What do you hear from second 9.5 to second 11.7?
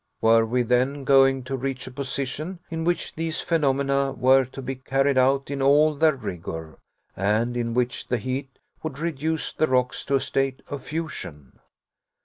the rocks to a state of fusion?